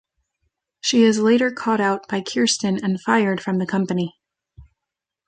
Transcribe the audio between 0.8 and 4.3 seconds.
is later caught out by Kirsten and fired from the company.